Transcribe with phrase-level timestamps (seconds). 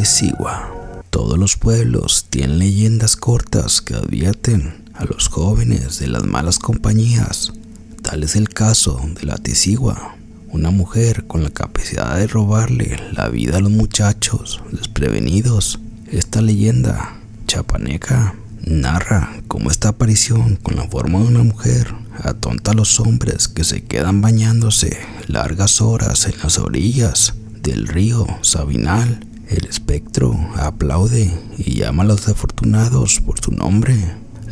[0.00, 0.94] Tisigua.
[1.10, 7.52] Todos los pueblos tienen leyendas cortas que advierten a los jóvenes de las malas compañías.
[8.00, 10.16] Tal es el caso de la Tisigua,
[10.48, 15.80] una mujer con la capacidad de robarle la vida a los muchachos desprevenidos.
[16.10, 22.74] Esta leyenda chapaneca narra cómo esta aparición con la forma de una mujer atonta a
[22.74, 29.26] los hombres que se quedan bañándose largas horas en las orillas del río Sabinal.
[29.50, 33.96] El espectro aplaude y llama a los desafortunados por su nombre.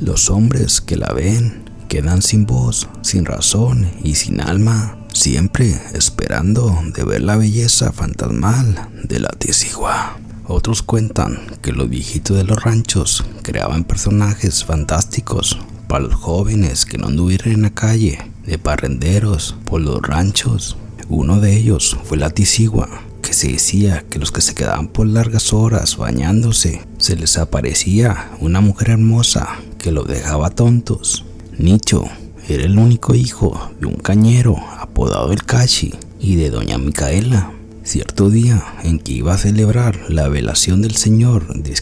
[0.00, 6.76] Los hombres que la ven quedan sin voz, sin razón y sin alma, siempre esperando
[6.96, 10.18] de ver la belleza fantasmal de la Tisigua.
[10.48, 16.98] Otros cuentan que los viejitos de los ranchos creaban personajes fantásticos para los jóvenes que
[16.98, 20.76] no anduvieran en la calle, de parrenderos por los ranchos.
[21.08, 22.88] Uno de ellos fue la Tisigua,
[23.38, 28.60] se decía que los que se quedaban por largas horas bañándose, se les aparecía una
[28.60, 31.24] mujer hermosa que los dejaba tontos.
[31.56, 32.04] Nicho
[32.48, 37.52] era el único hijo de un cañero apodado el Cachi y de doña Micaela.
[37.84, 41.76] Cierto día en que iba a celebrar la velación del señor de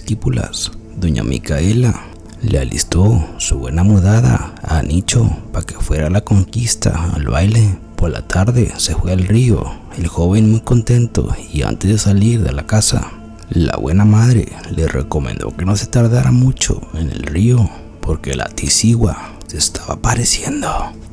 [1.01, 2.05] doña Micaela
[2.43, 7.79] le alistó su buena mudada a Nicho para que fuera a la conquista al baile.
[7.97, 9.65] Por la tarde se fue al río,
[9.97, 13.11] el joven muy contento y antes de salir de la casa,
[13.49, 18.49] la buena madre le recomendó que no se tardara mucho en el río porque la
[18.49, 20.69] tisigua se estaba apareciendo.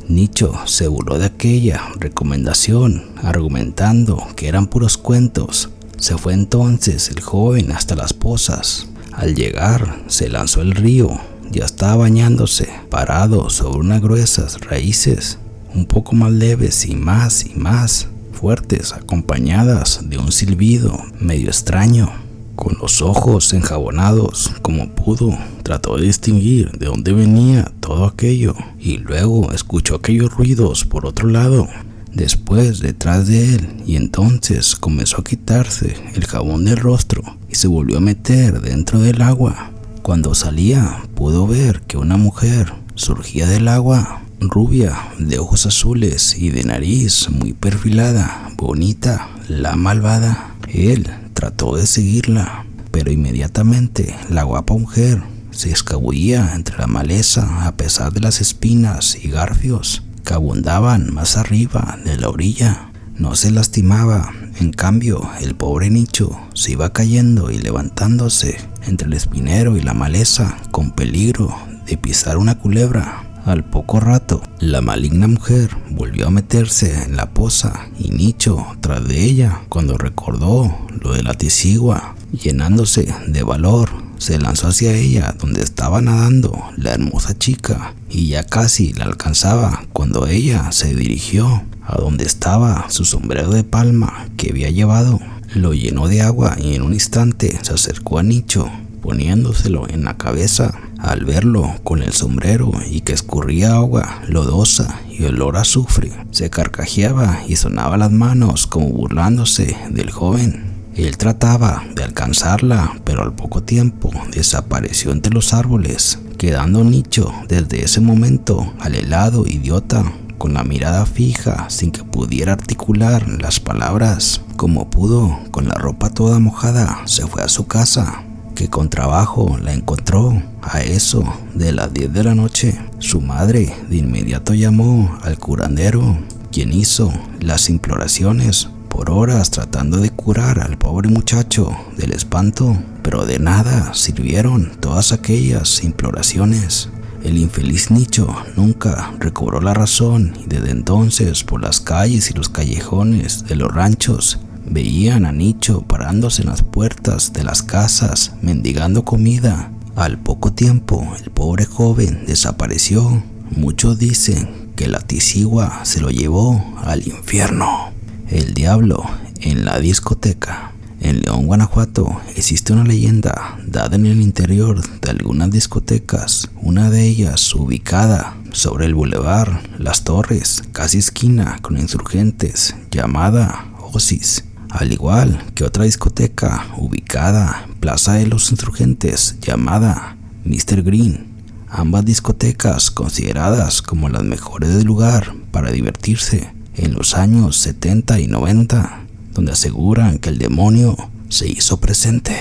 [0.07, 5.69] Nicho se burló de aquella recomendación, argumentando que eran puros cuentos.
[5.97, 11.09] Se fue entonces el joven hasta las pozas al llegar, se lanzó al río.
[11.51, 15.37] Ya estaba bañándose, parado sobre unas gruesas raíces,
[15.73, 22.11] un poco más leves y más y más fuertes, acompañadas de un silbido medio extraño.
[22.55, 28.97] Con los ojos enjabonados como pudo, trató de distinguir de dónde venía todo aquello y
[28.97, 31.67] luego escuchó aquellos ruidos por otro lado
[32.13, 37.67] después detrás de él y entonces comenzó a quitarse el jabón del rostro y se
[37.67, 39.71] volvió a meter dentro del agua.
[40.01, 46.49] Cuando salía pudo ver que una mujer surgía del agua, rubia, de ojos azules y
[46.49, 50.55] de nariz muy perfilada, bonita, la malvada.
[50.67, 57.75] Él trató de seguirla, pero inmediatamente la guapa mujer se escabullía entre la maleza a
[57.75, 62.89] pesar de las espinas y garfios que abundaban más arriba de la orilla.
[63.15, 68.57] No se lastimaba, en cambio el pobre nicho se iba cayendo y levantándose
[68.87, 71.55] entre el espinero y la maleza con peligro
[71.85, 73.23] de pisar una culebra.
[73.45, 79.05] Al poco rato, la maligna mujer volvió a meterse en la poza y Nicho tras
[79.05, 82.15] de ella cuando recordó lo de la tisigua.
[82.31, 88.43] Llenándose de valor, se lanzó hacia ella donde estaba nadando la hermosa chica y ya
[88.43, 94.51] casi la alcanzaba cuando ella se dirigió a donde estaba su sombrero de palma que
[94.51, 95.19] había llevado.
[95.53, 98.71] Lo llenó de agua y en un instante se acercó a Nicho
[99.01, 100.79] poniéndoselo en la cabeza.
[101.03, 106.49] Al verlo con el sombrero y que escurría agua lodosa y olor a azufre, se
[106.49, 110.63] carcajeaba y sonaba las manos como burlándose del joven.
[110.95, 117.83] Él trataba de alcanzarla, pero al poco tiempo desapareció entre los árboles, quedando Nicho desde
[117.83, 124.39] ese momento al helado idiota, con la mirada fija sin que pudiera articular las palabras.
[124.55, 129.57] Como pudo, con la ropa toda mojada, se fue a su casa, que con trabajo
[129.61, 132.79] la encontró a eso de las 10 de la noche.
[132.99, 136.19] Su madre de inmediato llamó al curandero,
[136.51, 143.25] quien hizo las imploraciones por horas tratando de curar al pobre muchacho del espanto, pero
[143.25, 146.89] de nada sirvieron todas aquellas imploraciones.
[147.23, 152.49] El infeliz Nicho nunca recobró la razón y desde entonces por las calles y los
[152.49, 154.39] callejones de los ranchos
[154.73, 159.71] veían a Nicho parándose en las puertas de las casas mendigando comida.
[159.95, 163.23] Al poco tiempo el pobre joven desapareció.
[163.55, 167.91] Muchos dicen que la tisigua se lo llevó al infierno.
[168.29, 169.03] El diablo
[169.41, 170.71] en la discoteca.
[170.99, 177.03] En León, Guanajuato, existe una leyenda dada en el interior de algunas discotecas, una de
[177.05, 185.39] ellas ubicada sobre el bulevar Las Torres, casi esquina con insurgentes, llamada Osis, al igual
[185.53, 190.81] que otra discoteca ubicada en Plaza de los Insurgentes, llamada Mr.
[190.81, 191.27] Green.
[191.69, 198.27] Ambas discotecas consideradas como las mejores del lugar para divertirse en los años 70 y
[198.27, 200.97] 90, donde aseguran que el demonio
[201.29, 202.35] se hizo presente.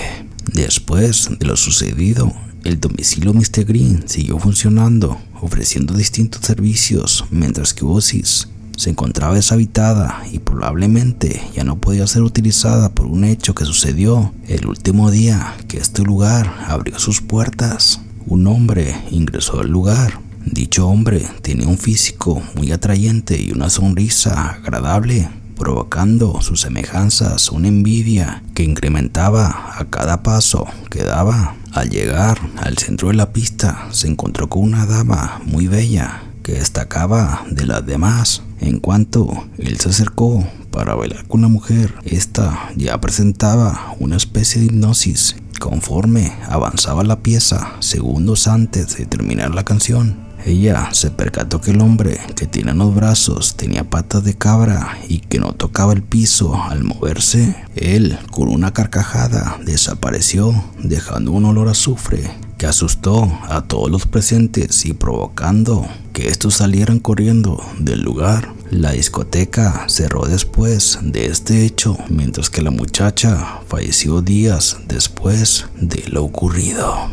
[0.51, 2.33] Después de lo sucedido,
[2.63, 3.63] el domicilio Mr.
[3.65, 8.47] Green siguió funcionando, ofreciendo distintos servicios, mientras que Osis
[8.77, 14.33] se encontraba deshabitada y probablemente ya no podía ser utilizada por un hecho que sucedió
[14.47, 18.01] el último día que este lugar abrió sus puertas.
[18.25, 20.19] Un hombre ingresó al lugar.
[20.45, 27.69] Dicho hombre tenía un físico muy atrayente y una sonrisa agradable, provocando sus semejanzas una
[27.69, 31.55] envidia que incrementaba a cada paso que daba.
[31.71, 36.53] Al llegar al centro de la pista se encontró con una dama muy bella que
[36.53, 38.43] destacaba de las demás.
[38.59, 44.61] En cuanto él se acercó para bailar con la mujer, esta ya presentaba una especie
[44.61, 45.35] de hipnosis.
[45.59, 51.79] Conforme avanzaba la pieza, segundos antes de terminar la canción, ella se percató que el
[51.79, 56.61] hombre que en los brazos tenía patas de cabra y que no tocaba el piso
[56.61, 57.55] al moverse.
[57.75, 60.53] Él, con una carcajada, desapareció,
[60.83, 62.29] dejando un olor a azufre
[62.65, 68.53] asustó a todos los presentes y provocando que estos salieran corriendo del lugar.
[68.69, 76.03] La discoteca cerró después de este hecho, mientras que la muchacha falleció días después de
[76.07, 77.09] lo ocurrido.